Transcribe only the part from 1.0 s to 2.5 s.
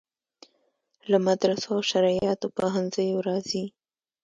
له مدرسو او شرعیاتو